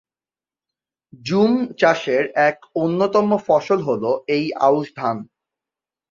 Zoom 1.21 1.51
চাষের 1.79 2.23
এক 2.41 2.57
অন্যতম 2.75 3.27
ফসল 3.47 3.79
হলো 3.81 4.11
এই 4.27 4.45
আউশ 4.59 4.87
ধান। 4.95 5.17